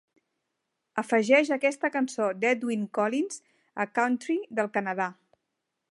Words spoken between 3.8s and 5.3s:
a Country del Canadà.